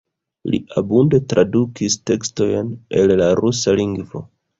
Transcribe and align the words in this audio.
Li 0.51 0.59
abunde 0.81 1.19
tradukis 1.33 1.97
tekstojn 2.11 2.71
el 3.03 3.13
la 3.21 3.29
rusa 3.41 3.77
lingvo. 3.81 4.23